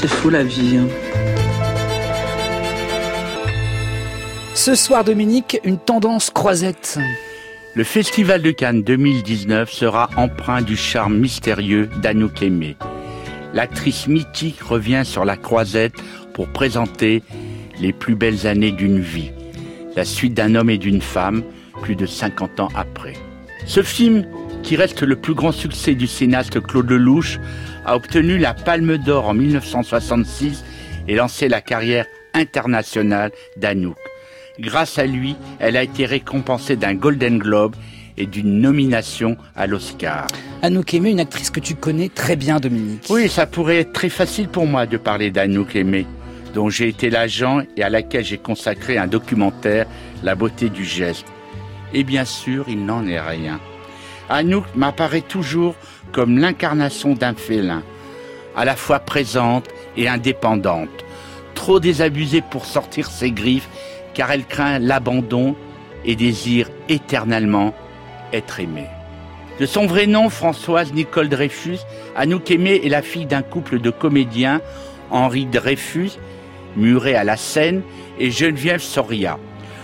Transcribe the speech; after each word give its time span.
C'est 0.00 0.06
fou 0.06 0.30
la 0.30 0.44
vie. 0.44 0.76
Hein. 0.76 0.86
Ce 4.54 4.76
soir, 4.76 5.02
Dominique, 5.02 5.58
une 5.64 5.76
tendance 5.76 6.30
croisette. 6.30 7.00
Le 7.74 7.82
Festival 7.82 8.40
de 8.42 8.52
Cannes 8.52 8.84
2019 8.84 9.72
sera 9.72 10.08
empreint 10.14 10.62
du 10.62 10.76
charme 10.76 11.18
mystérieux 11.18 11.90
d'Anouk 12.00 12.42
Aimé. 12.42 12.76
L'actrice 13.52 14.06
mythique 14.06 14.62
revient 14.62 15.02
sur 15.04 15.24
la 15.24 15.36
croisette 15.36 15.94
pour 16.32 16.46
présenter 16.46 17.24
les 17.80 17.92
plus 17.92 18.14
belles 18.14 18.46
années 18.46 18.70
d'une 18.70 19.00
vie, 19.00 19.32
la 19.96 20.04
suite 20.04 20.34
d'un 20.34 20.54
homme 20.54 20.70
et 20.70 20.78
d'une 20.78 21.02
femme, 21.02 21.42
plus 21.82 21.96
de 21.96 22.06
50 22.06 22.60
ans 22.60 22.68
après. 22.76 23.14
Ce 23.66 23.82
film, 23.82 24.24
qui 24.62 24.76
reste 24.76 25.02
le 25.02 25.16
plus 25.16 25.34
grand 25.34 25.52
succès 25.52 25.94
du 25.94 26.06
cinéaste 26.06 26.60
Claude 26.60 26.90
Lelouch, 26.90 27.38
a 27.84 27.96
obtenu 27.96 28.38
la 28.38 28.54
Palme 28.54 28.98
d'Or 28.98 29.28
en 29.28 29.34
1966 29.34 30.64
et 31.08 31.14
lancé 31.14 31.48
la 31.48 31.60
carrière 31.60 32.06
internationale 32.34 33.32
d'Anouk. 33.56 33.96
Grâce 34.60 34.98
à 34.98 35.06
lui, 35.06 35.36
elle 35.60 35.76
a 35.76 35.82
été 35.82 36.04
récompensée 36.04 36.76
d'un 36.76 36.94
Golden 36.94 37.38
Globe 37.38 37.76
et 38.16 38.26
d'une 38.26 38.60
nomination 38.60 39.36
à 39.54 39.66
l'Oscar. 39.66 40.26
Anouk 40.62 40.92
Aimé, 40.94 41.10
une 41.10 41.20
actrice 41.20 41.50
que 41.50 41.60
tu 41.60 41.76
connais 41.76 42.08
très 42.08 42.34
bien, 42.34 42.58
Dominique. 42.58 43.06
Oui, 43.08 43.28
ça 43.28 43.46
pourrait 43.46 43.78
être 43.78 43.92
très 43.92 44.08
facile 44.08 44.48
pour 44.48 44.66
moi 44.66 44.86
de 44.86 44.96
parler 44.96 45.30
d'Anouk 45.30 45.76
Aimé, 45.76 46.06
dont 46.52 46.68
j'ai 46.68 46.88
été 46.88 47.10
l'agent 47.10 47.62
et 47.76 47.84
à 47.84 47.88
laquelle 47.88 48.24
j'ai 48.24 48.38
consacré 48.38 48.98
un 48.98 49.06
documentaire, 49.06 49.86
La 50.24 50.34
beauté 50.34 50.68
du 50.68 50.84
geste. 50.84 51.26
Et 51.94 52.02
bien 52.02 52.24
sûr, 52.24 52.64
il 52.68 52.84
n'en 52.84 53.06
est 53.06 53.20
rien. 53.20 53.60
Anouk 54.28 54.64
m'apparaît 54.74 55.22
toujours 55.22 55.74
comme 56.12 56.38
l'incarnation 56.38 57.14
d'un 57.14 57.34
félin, 57.34 57.82
à 58.56 58.64
la 58.64 58.76
fois 58.76 58.98
présente 58.98 59.68
et 59.96 60.08
indépendante, 60.08 60.88
trop 61.54 61.80
désabusée 61.80 62.42
pour 62.42 62.66
sortir 62.66 63.10
ses 63.10 63.30
griffes 63.30 63.68
car 64.14 64.30
elle 64.30 64.44
craint 64.44 64.78
l'abandon 64.78 65.54
et 66.04 66.16
désire 66.16 66.68
éternellement 66.88 67.74
être 68.32 68.60
aimée. 68.60 68.88
De 69.60 69.66
son 69.66 69.86
vrai 69.86 70.06
nom, 70.06 70.28
Françoise 70.28 70.92
Nicole 70.92 71.28
Dreyfus, 71.28 71.78
Anouk 72.14 72.50
Aimée 72.50 72.80
est 72.84 72.88
la 72.88 73.02
fille 73.02 73.26
d'un 73.26 73.42
couple 73.42 73.80
de 73.80 73.90
comédiens, 73.90 74.60
Henri 75.10 75.46
Dreyfus, 75.46 76.12
muré 76.76 77.16
à 77.16 77.24
la 77.24 77.36
Seine, 77.36 77.82
et 78.20 78.30
Geneviève 78.30 78.80
Soria. 78.80 79.38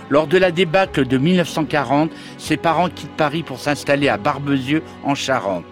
Lors 0.09 0.27
de 0.27 0.37
la 0.37 0.51
débâcle 0.51 1.07
de 1.07 1.17
1940, 1.17 2.11
ses 2.37 2.57
parents 2.57 2.89
quittent 2.89 3.17
Paris 3.17 3.41
pour 3.41 3.59
s'installer 3.59 4.07
à 4.07 4.17
Barbezieux, 4.17 4.83
en 5.03 5.15
Charente. 5.15 5.65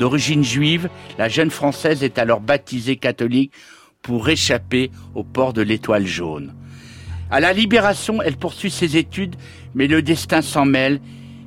D'origine 0.00 0.42
juive, 0.42 0.88
la 1.18 1.28
jeune 1.28 1.50
Française 1.50 2.02
est 2.02 2.18
alors 2.18 2.40
baptisée 2.40 2.96
catholique 2.96 3.52
pour 4.02 4.28
échapper 4.28 4.90
au 5.14 5.22
port 5.22 5.52
de 5.52 5.62
l'étoile 5.62 6.06
jaune. 6.06 6.54
À 7.30 7.38
la 7.38 7.52
Libération, 7.52 8.20
elle 8.22 8.36
poursuit 8.36 8.72
ses 8.72 8.96
études, 8.96 9.36
mais 9.74 9.86
le 9.86 10.02
destin 10.02 10.42
s'en 10.42 10.64
mêle 10.64 11.00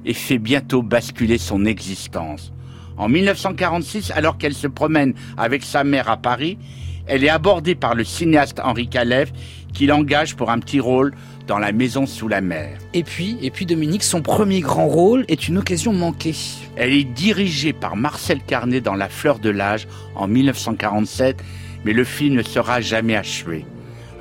et 0.05 0.13
fait 0.13 0.37
bientôt 0.37 0.81
basculer 0.81 1.37
son 1.37 1.65
existence. 1.65 2.53
En 2.95 3.09
1946, 3.09 4.11
alors 4.11 4.37
qu'elle 4.37 4.53
se 4.53 4.67
promène 4.67 5.13
avec 5.35 5.63
sa 5.63 5.83
mère 5.83 6.09
à 6.09 6.17
Paris, 6.17 6.57
elle 7.05 7.23
est 7.23 7.29
abordée 7.29 7.75
par 7.75 7.95
le 7.95 8.05
cinéaste 8.05 8.61
Henri 8.63 8.87
Calef 8.87 9.33
qui 9.73 9.87
l'engage 9.87 10.35
pour 10.35 10.49
un 10.49 10.59
petit 10.59 10.79
rôle 10.79 11.13
dans 11.47 11.57
La 11.57 11.71
Maison 11.71 12.05
sous 12.05 12.27
la 12.27 12.41
mer. 12.41 12.77
Et 12.93 13.03
puis, 13.03 13.37
et 13.41 13.51
puis 13.51 13.65
Dominique, 13.65 14.03
son 14.03 14.21
premier 14.21 14.61
grand 14.61 14.87
rôle 14.87 15.25
est 15.27 15.47
une 15.47 15.57
occasion 15.57 15.93
manquée. 15.93 16.35
Elle 16.75 16.93
est 16.93 17.03
dirigée 17.03 17.73
par 17.73 17.95
Marcel 17.95 18.39
Carnet 18.41 18.81
dans 18.81 18.95
La 18.95 19.09
Fleur 19.09 19.39
de 19.39 19.49
l'âge 19.49 19.87
en 20.15 20.27
1947, 20.27 21.43
mais 21.83 21.93
le 21.93 22.03
film 22.03 22.35
ne 22.35 22.43
sera 22.43 22.81
jamais 22.81 23.15
achevé. 23.15 23.65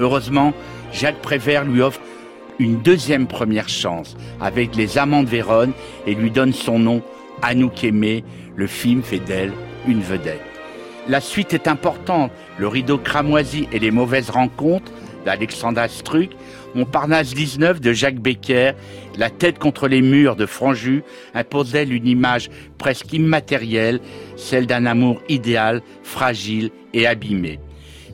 Heureusement, 0.01 0.53
Jacques 0.93 1.23
Prévert 1.23 1.65
lui 1.65 1.81
offre 1.81 2.01
une 2.59 2.83
deuxième 2.83 3.27
première 3.27 3.69
chance 3.69 4.17
avec 4.41 4.75
Les 4.77 4.99
Amants 4.99 5.23
de 5.23 5.29
Vérone 5.29 5.73
et 6.07 6.15
lui 6.15 6.31
donne 6.31 6.53
son 6.53 6.79
nom, 6.79 7.03
Anouk 7.43 7.85
Aimé. 7.85 8.25
Le 8.57 8.67
film 8.67 9.03
fait 9.03 9.19
d'elle 9.19 9.53
une 9.87 10.03
vedette. 10.03 10.43
La 11.09 11.21
suite 11.21 11.55
est 11.55 11.67
importante. 11.67 12.31
Le 12.59 12.69
rideau 12.69 12.99
cramoisi 12.99 13.67
et 13.73 13.79
les 13.79 13.91
mauvaises 13.91 14.31
rencontres 14.31 14.93
d'Alexandra 15.25 15.89
Struck, 15.89 16.31
Montparnasse 16.75 17.35
19 17.35 17.81
de 17.81 17.93
Jacques 17.93 18.21
Becker, 18.21 18.73
La 19.19 19.31
tête 19.31 19.59
contre 19.59 19.89
les 19.89 20.01
murs 20.01 20.37
de 20.37 20.47
Franju 20.47 21.03
d'elle 21.71 21.93
une 21.93 22.07
image 22.07 22.51
presque 22.79 23.13
immatérielle, 23.13 24.01
celle 24.37 24.67
d'un 24.67 24.87
amour 24.87 25.21
idéal, 25.29 25.83
fragile 26.03 26.71
et 26.95 27.07
abîmé 27.07 27.59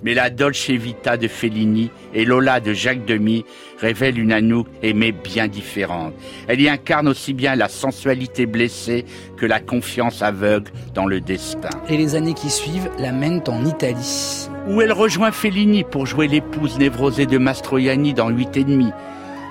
mais 0.02 0.14
la 0.14 0.30
Dolce 0.30 0.70
Vita 0.70 1.16
de 1.16 1.28
Fellini 1.28 1.90
et 2.14 2.24
Lola 2.24 2.60
de 2.60 2.72
Jacques 2.72 3.04
Demy 3.04 3.44
révèlent 3.80 4.18
une 4.18 4.32
Anouk 4.32 4.66
aimée 4.82 5.12
bien 5.12 5.48
différente. 5.48 6.14
Elle 6.46 6.60
y 6.60 6.68
incarne 6.68 7.08
aussi 7.08 7.34
bien 7.34 7.56
la 7.56 7.68
sensualité 7.68 8.46
blessée 8.46 9.04
que 9.36 9.46
la 9.46 9.60
confiance 9.60 10.22
aveugle 10.22 10.70
dans 10.94 11.06
le 11.06 11.20
destin. 11.20 11.70
Et 11.88 11.96
les 11.96 12.14
années 12.14 12.34
qui 12.34 12.50
suivent 12.50 12.90
la 12.98 13.12
mènent 13.12 13.42
en 13.48 13.64
Italie. 13.64 14.48
Où 14.68 14.82
elle 14.82 14.92
rejoint 14.92 15.32
Fellini 15.32 15.82
pour 15.82 16.06
jouer 16.06 16.28
l'épouse 16.28 16.78
névrosée 16.78 17.26
de 17.26 17.38
Mastroianni 17.38 18.14
dans 18.14 18.28
Huit 18.28 18.56
et 18.56 18.64
demi 18.64 18.92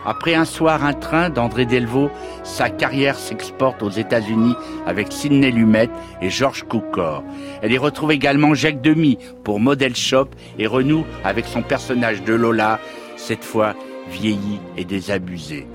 après 0.08 0.36
un 0.36 0.46
soir, 0.46 0.86
un 0.86 0.94
train 0.94 1.30
d'André 1.30 1.66
Delvaux, 1.66 2.10
sa 2.44 2.70
carrière 2.70 3.20
s'exporte 3.20 3.84
aux 3.84 3.90
États-Unis 3.90 4.56
avec 4.86 5.12
Sidney 5.12 5.52
Lumet 5.52 5.90
et 6.22 6.30
Georges 6.30 6.64
Cukor. 6.64 7.26
Elle 7.62 7.74
y 7.74 7.78
retrouve 7.78 8.14
également 8.14 8.54
Jacques 8.54 8.82
Demy 8.82 9.18
pour 9.44 9.60
Model 9.60 9.98
Shop 9.98 10.30
et 10.58 10.66
renoue 10.66 11.04
avec 11.26 11.46
son 11.46 11.62
personnage 11.62 12.24
de 12.24 12.34
Lola, 12.34 12.80
cette 13.18 13.44
fois 13.44 13.76
vieilli 14.10 14.62
et 14.78 14.86
désabusé. 14.86 15.68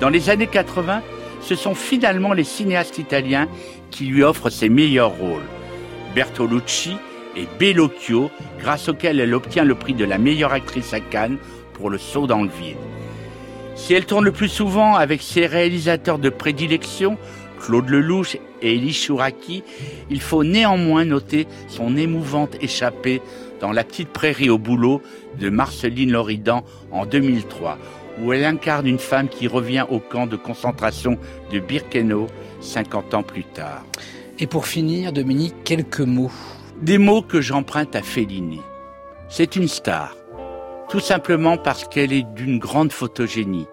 Dans 0.00 0.08
les 0.08 0.28
années 0.28 0.48
80, 0.48 1.00
ce 1.40 1.54
sont 1.54 1.76
finalement 1.76 2.32
les 2.32 2.42
cinéastes 2.42 2.98
italiens 2.98 3.46
qui 3.92 4.06
lui 4.06 4.24
offrent 4.24 4.50
ses 4.50 4.68
meilleurs 4.68 5.16
rôles. 5.16 5.46
Bertolucci 6.16 6.96
et 7.36 7.46
Bellocchio, 7.58 8.30
grâce 8.60 8.88
auxquels 8.88 9.20
elle 9.20 9.34
obtient 9.34 9.64
le 9.64 9.74
prix 9.74 9.94
de 9.94 10.04
la 10.04 10.18
meilleure 10.18 10.52
actrice 10.52 10.92
à 10.92 11.00
Cannes 11.00 11.38
pour 11.72 11.90
Le 11.90 11.98
saut 11.98 12.26
dans 12.26 12.42
le 12.42 12.48
vide. 12.48 12.76
Si 13.76 13.94
elle 13.94 14.06
tourne 14.06 14.24
le 14.24 14.32
plus 14.32 14.48
souvent 14.48 14.94
avec 14.94 15.22
ses 15.22 15.46
réalisateurs 15.46 16.18
de 16.18 16.30
prédilection, 16.30 17.16
Claude 17.60 17.88
Lelouch 17.88 18.36
et 18.62 18.74
Elie 18.74 18.92
Chouraki, 18.92 19.62
il 20.10 20.20
faut 20.20 20.44
néanmoins 20.44 21.04
noter 21.04 21.46
son 21.68 21.96
émouvante 21.96 22.56
échappée 22.60 23.22
dans 23.60 23.72
La 23.72 23.84
petite 23.84 24.08
prairie 24.08 24.50
au 24.50 24.58
boulot 24.58 25.02
de 25.38 25.48
Marceline 25.48 26.12
Loridan 26.12 26.64
en 26.92 27.06
2003, 27.06 27.78
où 28.20 28.32
elle 28.32 28.44
incarne 28.44 28.86
une 28.86 28.98
femme 28.98 29.28
qui 29.28 29.48
revient 29.48 29.84
au 29.88 30.00
camp 30.00 30.26
de 30.26 30.36
concentration 30.36 31.18
de 31.52 31.58
Birkenau 31.58 32.26
50 32.60 33.14
ans 33.14 33.22
plus 33.22 33.44
tard. 33.44 33.84
Et 34.38 34.46
pour 34.46 34.66
finir, 34.66 35.12
Dominique, 35.12 35.54
quelques 35.64 36.00
mots. 36.00 36.30
Des 36.82 36.98
mots 36.98 37.22
que 37.22 37.40
j'emprunte 37.40 37.96
à 37.96 38.02
Fellini. 38.02 38.60
C'est 39.28 39.56
une 39.56 39.68
star 39.68 40.14
tout 40.88 41.00
simplement 41.00 41.56
parce 41.56 41.84
qu'elle 41.86 42.12
est 42.12 42.26
d'une 42.34 42.58
grande 42.58 42.92
photogénie, 42.92 43.66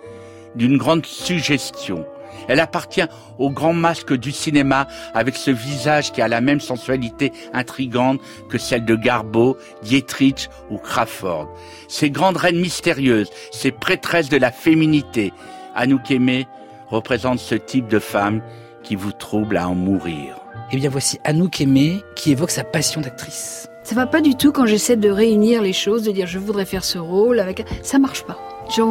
d'une 0.56 0.78
grande 0.78 1.06
suggestion. 1.06 2.06
Elle 2.48 2.60
appartient 2.60 3.06
au 3.40 3.50
grand 3.50 3.74
masque 3.74 4.14
du 4.14 4.32
cinéma 4.32 4.88
avec 5.14 5.36
ce 5.36 5.52
visage 5.52 6.12
qui 6.12 6.22
a 6.22 6.28
la 6.28 6.42
même 6.42 6.60
sensualité 6.60 7.32
intrigante 7.54 8.20
que 8.50 8.58
celle 8.58 8.86
de 8.86 8.96
Garbo, 8.96 9.58
Dietrich 9.84 10.50
ou 10.70 10.78
Crawford. 10.78 11.48
Ces 11.88 12.10
grandes 12.10 12.38
reines 12.38 12.60
mystérieuses, 12.60 13.30
ces 13.52 13.72
prêtresses 13.72 14.30
de 14.30 14.38
la 14.38 14.52
féminité, 14.52 15.32
Anouk 15.76 16.12
Aimé 16.12 16.48
représente 16.90 17.40
ce 17.40 17.56
type 17.56 17.88
de 17.88 18.00
femme 18.00 18.42
qui 18.84 18.96
vous 18.96 19.14
trouble 19.14 19.58
à 19.58 19.70
en 19.70 19.76
mourir. 19.76 20.36
Eh 20.72 20.78
bien 20.78 20.90
voici 20.90 21.20
Anouk 21.24 21.62
Aimé 21.62 22.04
qui 22.26 22.32
évoque 22.32 22.50
sa 22.50 22.64
passion 22.64 23.02
d'actrice. 23.02 23.70
Ça 23.84 23.94
va 23.94 24.08
pas 24.08 24.20
du 24.20 24.34
tout 24.34 24.52
quand 24.52 24.66
j'essaie 24.66 24.96
de 24.96 25.12
réunir 25.12 25.62
les 25.62 25.74
choses, 25.74 26.02
de 26.02 26.12
dire 26.12 26.26
je 26.26 26.40
voudrais 26.40 26.66
faire 26.66 26.84
ce 26.84 26.98
rôle 26.98 27.40
avec. 27.40 27.64
Ça 27.84 28.00
marche 28.00 28.24
pas. 28.24 28.40
C'est 28.68 28.82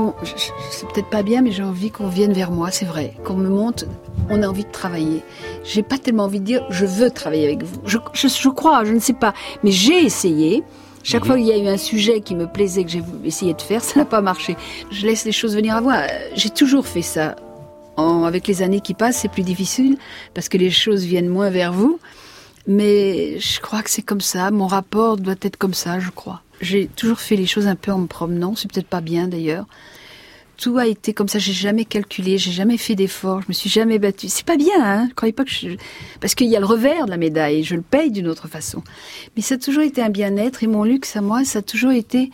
peut-être 0.92 1.10
pas 1.10 1.24
bien, 1.24 1.42
mais 1.42 1.50
j'ai 1.50 1.64
envie 1.64 1.90
qu'on 1.90 2.06
vienne 2.06 2.32
vers 2.32 2.52
moi, 2.52 2.70
c'est 2.70 2.84
vrai. 2.84 3.12
Qu'on 3.24 3.34
me 3.34 3.48
monte, 3.48 3.86
on 4.30 4.40
a 4.40 4.46
envie 4.46 4.62
de 4.62 4.70
travailler. 4.70 5.24
J'ai 5.64 5.82
pas 5.82 5.98
tellement 5.98 6.26
envie 6.26 6.38
de 6.38 6.44
dire 6.44 6.64
je 6.70 6.86
veux 6.86 7.10
travailler 7.10 7.44
avec 7.44 7.64
vous. 7.64 7.80
Je, 7.86 7.98
je, 8.14 8.48
crois, 8.50 8.84
je 8.84 8.92
ne 8.92 9.00
sais 9.00 9.14
pas. 9.14 9.34
Mais 9.64 9.72
j'ai 9.72 10.04
essayé. 10.04 10.62
Chaque 11.02 11.22
mhm. 11.22 11.26
fois 11.26 11.36
qu'il 11.38 11.46
y 11.46 11.52
a 11.52 11.58
eu 11.58 11.66
un 11.66 11.76
sujet 11.76 12.20
qui 12.20 12.36
me 12.36 12.46
plaisait, 12.46 12.84
que 12.84 12.90
j'ai 12.90 13.02
essayé 13.24 13.52
de 13.52 13.62
faire, 13.62 13.82
ça 13.82 13.98
n'a 13.98 14.06
pas 14.06 14.20
marché. 14.20 14.56
Je 14.92 15.04
laisse 15.06 15.24
les 15.24 15.32
choses 15.32 15.56
venir 15.56 15.74
à 15.74 15.80
moi. 15.80 16.02
J'ai 16.36 16.50
toujours 16.50 16.86
fait 16.86 17.02
ça. 17.02 17.34
En, 17.96 18.22
avec 18.22 18.46
les 18.46 18.62
années 18.62 18.80
qui 18.80 18.94
passent, 18.94 19.16
c'est 19.16 19.28
plus 19.28 19.42
difficile 19.42 19.96
parce 20.34 20.48
que 20.48 20.56
les 20.56 20.70
choses 20.70 21.02
viennent 21.02 21.28
moins 21.28 21.50
vers 21.50 21.72
vous. 21.72 21.98
Mais 22.66 23.38
je 23.38 23.60
crois 23.60 23.82
que 23.82 23.90
c'est 23.90 24.02
comme 24.02 24.20
ça. 24.20 24.50
Mon 24.50 24.66
rapport 24.66 25.16
doit 25.16 25.34
être 25.42 25.56
comme 25.56 25.74
ça, 25.74 26.00
je 26.00 26.10
crois. 26.10 26.42
J'ai 26.60 26.86
toujours 26.86 27.20
fait 27.20 27.36
les 27.36 27.46
choses 27.46 27.66
un 27.66 27.76
peu 27.76 27.92
en 27.92 27.98
me 27.98 28.06
promenant. 28.06 28.54
C'est 28.56 28.70
peut-être 28.72 28.86
pas 28.88 29.00
bien 29.02 29.28
d'ailleurs. 29.28 29.66
tout 30.56 30.78
a 30.78 30.86
été 30.86 31.12
comme 31.12 31.28
ça. 31.28 31.38
J'ai 31.38 31.52
jamais 31.52 31.84
calculé, 31.84 32.38
j'ai 32.38 32.52
jamais 32.52 32.78
fait 32.78 32.94
d'efforts, 32.94 33.42
je 33.42 33.48
me 33.48 33.52
suis 33.52 33.68
jamais 33.68 33.98
battue. 33.98 34.28
C'est 34.28 34.46
pas 34.46 34.56
bien, 34.56 34.82
hein. 34.82 35.06
Je 35.10 35.14
croyais 35.14 35.32
pas 35.32 35.44
que 35.44 35.50
je... 35.50 35.76
parce 36.20 36.34
qu'il 36.34 36.48
y 36.48 36.56
a 36.56 36.60
le 36.60 36.66
revers 36.66 37.04
de 37.06 37.10
la 37.10 37.16
médaille. 37.18 37.64
Je 37.64 37.74
le 37.74 37.82
paye 37.82 38.10
d'une 38.10 38.28
autre 38.28 38.48
façon. 38.48 38.82
Mais 39.36 39.42
ça 39.42 39.56
a 39.56 39.58
toujours 39.58 39.82
été 39.82 40.00
un 40.02 40.10
bien-être 40.10 40.62
et 40.62 40.66
mon 40.66 40.84
luxe 40.84 41.16
à 41.16 41.20
moi, 41.20 41.44
ça 41.44 41.58
a 41.58 41.62
toujours 41.62 41.92
été 41.92 42.30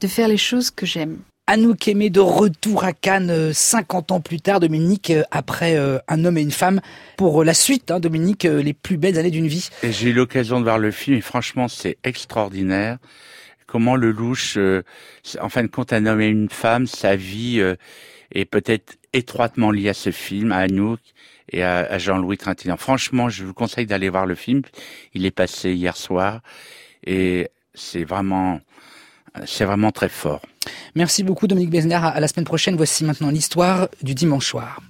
de 0.00 0.06
faire 0.08 0.28
les 0.28 0.36
choses 0.36 0.70
que 0.70 0.86
j'aime. 0.86 1.18
Anouk 1.50 1.88
Aimé 1.88 2.10
de 2.10 2.20
retour 2.20 2.84
à 2.84 2.92
Cannes 2.92 3.54
50 3.54 4.10
euh, 4.10 4.14
ans 4.14 4.20
plus 4.20 4.38
tard, 4.38 4.60
Dominique, 4.60 5.08
euh, 5.08 5.22
après 5.30 5.78
euh, 5.78 5.98
Un 6.06 6.26
homme 6.26 6.36
et 6.36 6.42
une 6.42 6.50
femme, 6.50 6.82
pour 7.16 7.42
la 7.42 7.54
suite, 7.54 7.90
hein, 7.90 8.00
Dominique, 8.00 8.44
les 8.44 8.74
plus 8.74 8.98
belles 8.98 9.18
années 9.18 9.30
d'une 9.30 9.46
vie. 9.46 9.70
J'ai 9.82 10.10
eu 10.10 10.12
l'occasion 10.12 10.58
de 10.58 10.64
voir 10.64 10.78
le 10.78 10.90
film 10.90 11.16
et 11.16 11.22
franchement 11.22 11.66
c'est 11.66 11.96
extraordinaire. 12.04 12.98
Comment 13.66 13.96
le 13.96 14.10
louche, 14.10 14.58
en 15.40 15.48
fin 15.48 15.62
de 15.62 15.68
compte, 15.68 15.94
Un 15.94 16.04
homme 16.04 16.20
et 16.20 16.28
une 16.28 16.50
femme, 16.50 16.86
sa 16.86 17.16
vie 17.16 17.62
est 18.34 18.44
peut-être 18.44 18.98
étroitement 19.14 19.70
liée 19.70 19.88
à 19.88 19.94
ce 19.94 20.10
film, 20.10 20.52
à 20.52 20.58
Anouk 20.58 21.00
et 21.50 21.62
à, 21.62 21.96
Jean-Louis 21.96 22.36
Trintignant. 22.36 22.76
Franchement, 22.76 23.30
je 23.30 23.46
vous 23.46 23.54
conseille 23.54 23.86
d'aller 23.86 24.10
voir 24.10 24.26
le 24.26 24.34
film. 24.34 24.60
Il 25.14 25.24
est 25.24 25.30
passé 25.30 25.72
hier 25.72 25.96
soir 25.96 26.42
et 27.06 27.48
c'est 27.72 28.04
vraiment, 28.04 28.60
c'est 29.46 29.64
vraiment 29.64 29.92
très 29.92 30.10
fort. 30.10 30.42
Merci 30.94 31.22
beaucoup 31.22 31.46
Dominique 31.46 31.70
Besner. 31.70 31.96
À 32.02 32.20
la 32.20 32.28
semaine 32.28 32.44
prochaine. 32.44 32.76
Voici 32.76 33.04
maintenant 33.04 33.30
l'histoire 33.30 33.88
du 34.02 34.14
dimanche 34.14 34.46
soir. 34.46 34.80